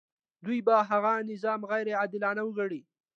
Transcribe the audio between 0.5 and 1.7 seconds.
به هغه نظام